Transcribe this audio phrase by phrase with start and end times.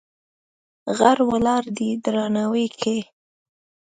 [0.97, 2.97] غر ولاړ دی درناوی کې.